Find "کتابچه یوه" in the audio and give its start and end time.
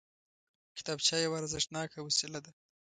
0.77-1.37